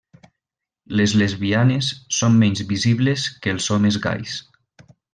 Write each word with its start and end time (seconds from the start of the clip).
Les 0.99 1.13
lesbianes 1.21 1.91
són 2.21 2.41
menys 2.45 2.65
visibles 2.73 3.29
que 3.45 3.57
els 3.57 3.71
homes 3.77 4.03
gais. 4.09 4.43